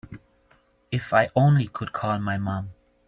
If 0.89 1.13
I 1.13 1.29
only 1.35 1.67
could 1.67 1.93
call 1.93 2.17
my 2.17 2.35
mom. 2.39 2.73